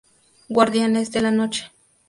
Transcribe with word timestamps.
Guardianes 0.49 1.11
de 1.11 1.21
la 1.21 1.29
noche. 1.29 1.69